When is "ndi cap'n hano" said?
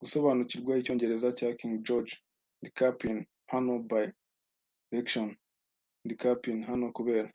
2.58-3.72, 6.04-6.86